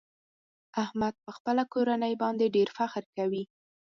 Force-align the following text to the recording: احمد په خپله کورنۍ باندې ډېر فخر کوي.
احمد 0.83 1.13
په 1.25 1.31
خپله 1.37 1.63
کورنۍ 1.73 2.13
باندې 2.23 2.53
ډېر 2.55 2.69
فخر 2.77 3.03
کوي. 3.17 3.43